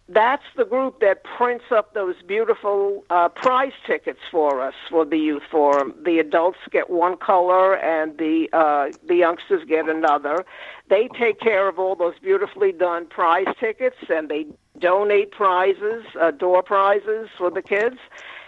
[0.08, 5.16] that's the group that prints up those beautiful uh, prize tickets for us for the
[5.16, 5.92] youth forum.
[6.04, 10.44] The adults get one color, and the uh, the youngsters get another.
[10.88, 14.46] They take care of all those beautifully done prize tickets, and they
[14.78, 17.96] donate prizes, uh, door prizes for the kids.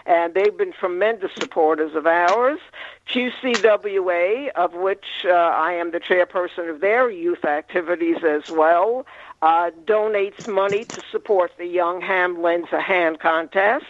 [0.07, 2.59] And they've been tremendous supporters of ours.
[3.09, 9.05] QCWA, of which uh, I am the chairperson of their youth activities as well,
[9.41, 13.85] uh, donates money to support the Young Ham Lends a Hand contest.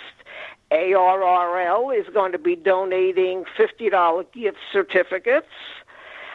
[0.72, 5.48] ARRL is going to be donating $50 gift certificates.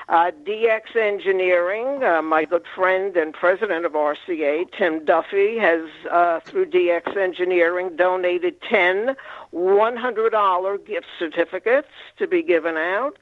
[0.09, 6.41] Uh, DX Engineering, uh, my good friend and president of RCA, Tim Duffy, has, uh,
[6.41, 9.17] through DX Engineering, donated 10
[9.55, 11.89] $100 gift certificates
[12.19, 13.19] to be given out.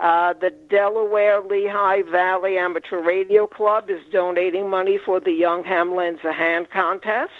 [0.00, 5.94] Uh, the Delaware Lehigh Valley Amateur Radio Club is donating money for the Young Ham
[5.94, 7.32] Lends a Hand contest.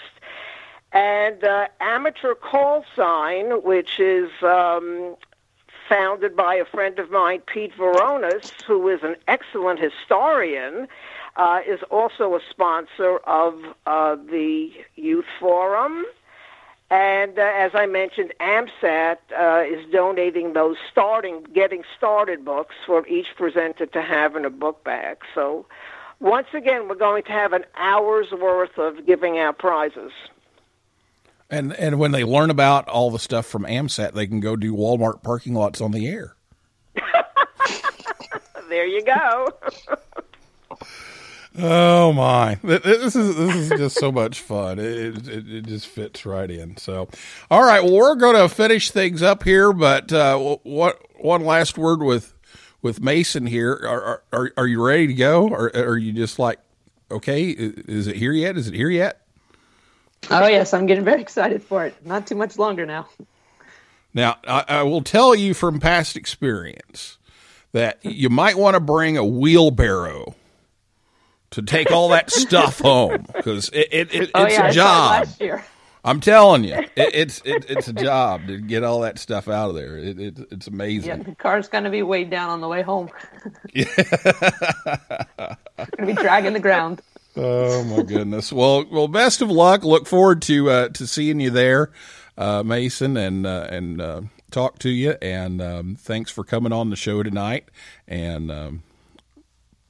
[0.93, 5.15] And uh, Amateur Call Sign, which is um,
[5.89, 10.87] founded by a friend of mine, Pete Veronis, who is an excellent historian,
[11.35, 16.05] uh, is also a sponsor of uh, the Youth Forum.
[16.93, 23.07] And uh, as I mentioned, AMSAT uh, is donating those starting, getting started books for
[23.07, 25.17] each presenter to have in a book bag.
[25.33, 25.65] So
[26.19, 30.11] once again, we're going to have an hour's worth of giving out prizes.
[31.49, 34.75] And and when they learn about all the stuff from AMSAT, they can go do
[34.75, 36.35] Walmart parking lots on the air.
[38.69, 39.49] There you go.
[41.55, 42.55] Oh my!
[42.63, 44.79] This is this is just so much fun.
[44.79, 46.77] It, it it just fits right in.
[46.77, 47.09] So,
[47.51, 47.83] all right.
[47.83, 52.33] Well, we're going to finish things up here, but uh, what one last word with
[52.81, 53.73] with Mason here.
[53.73, 56.59] Are are are you ready to go, or are you just like,
[57.11, 58.57] okay, is it here yet?
[58.57, 59.21] Is it here yet?
[60.31, 61.95] Oh yes, I'm getting very excited for it.
[62.05, 63.07] Not too much longer now.
[64.13, 67.17] Now, I, I will tell you from past experience
[67.71, 70.35] that you might want to bring a wheelbarrow
[71.53, 75.27] to take all that stuff home because it, it, it, Oh it's yeah, a job.
[76.05, 79.69] I'm telling you, it, it's it, it's a job to get all that stuff out
[79.69, 79.97] of there.
[79.97, 81.23] It, it, it's Yeah, amazing.
[81.23, 83.09] the car's gonna be weighed down on the way home.
[83.73, 83.89] It's
[85.37, 87.01] gonna be dragging the ground.
[87.35, 88.51] Oh my goodness.
[88.51, 89.83] Well, well, best of luck.
[89.83, 91.91] Look forward to uh, to seeing you there,
[92.37, 95.15] uh, Mason, and uh, and uh, talk to you.
[95.21, 97.69] And um, thanks for coming on the show tonight.
[98.07, 98.83] And um,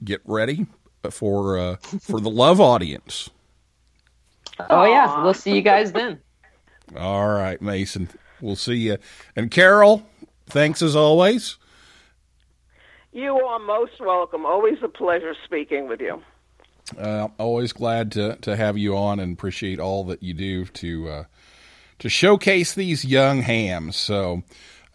[0.04, 0.68] get ready
[1.12, 3.30] for uh, for the love audience.
[4.70, 6.20] Oh yeah, we'll see you guys then.
[6.98, 8.10] All right, Mason.
[8.42, 8.98] We'll see you.
[9.36, 10.06] And Carol,
[10.48, 11.58] thanks as always.
[13.12, 14.46] You are most welcome.
[14.46, 16.22] Always a pleasure speaking with you.
[16.98, 21.10] Uh, always glad to to have you on, and appreciate all that you do to
[21.10, 21.24] uh,
[22.00, 23.96] to showcase these young hams.
[23.96, 24.44] So.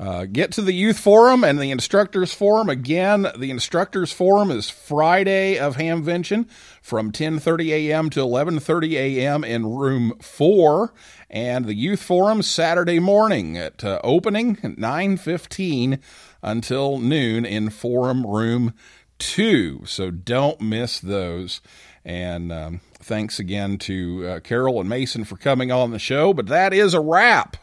[0.01, 3.27] Uh, get to the youth forum and the instructors forum again.
[3.37, 6.49] The instructors forum is Friday of Hamvention
[6.81, 8.09] from 10:30 a.m.
[8.11, 9.43] to 11:30 a.m.
[9.43, 10.93] in room four,
[11.29, 15.99] and the youth forum Saturday morning at uh, opening at 9:15
[16.45, 18.75] until noon in forum room
[19.19, 19.83] two.
[19.85, 21.61] So don't miss those.
[22.05, 26.33] And um, thanks again to uh, Carol and Mason for coming on the show.
[26.33, 27.57] But that is a wrap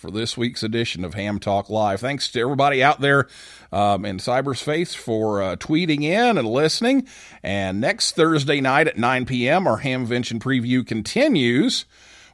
[0.00, 2.00] for this week's edition of Ham Talk Live.
[2.00, 3.28] Thanks to everybody out there
[3.70, 7.06] um, in cyberspace for uh, tweeting in and listening.
[7.42, 11.84] And next Thursday night at 9 p.m., our Hamvention preview continues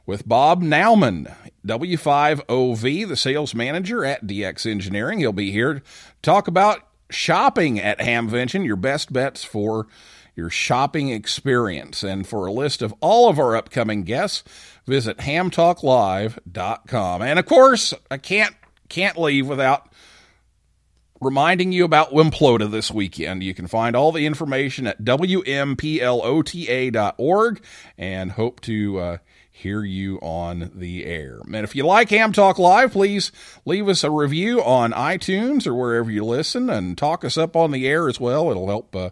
[0.05, 5.19] with Bob Nauman, W5OV, the sales manager at DX Engineering.
[5.19, 5.81] He'll be here to
[6.21, 9.87] talk about shopping at Hamvention, your best bets for
[10.37, 12.03] your shopping experience.
[12.03, 14.43] And for a list of all of our upcoming guests,
[14.85, 17.21] visit hamtalklive.com.
[17.21, 18.55] And of course, I can't
[18.87, 19.91] can't leave without
[21.19, 23.43] reminding you about Wimplota this weekend.
[23.43, 27.63] You can find all the information at wmplota.org
[27.97, 29.17] and hope to uh,
[29.51, 31.39] hear you on the air.
[31.45, 33.31] And if you like Ham Talk Live, please
[33.65, 37.71] leave us a review on iTunes or wherever you listen and talk us up on
[37.71, 38.51] the air as well.
[38.51, 39.09] It'll help uh,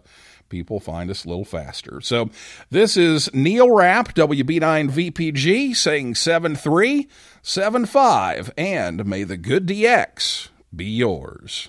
[0.48, 2.00] people find us a little faster.
[2.00, 2.30] So
[2.70, 11.68] this is Neil Rapp, WB9VPG, saying 7375, and may the good DX be yours.